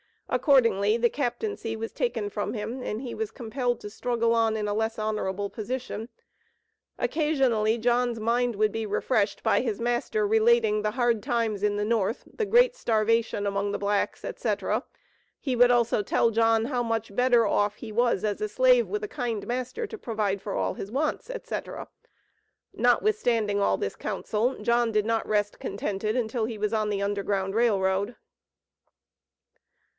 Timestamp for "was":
1.75-1.91, 3.13-3.29, 17.91-18.23, 26.57-26.73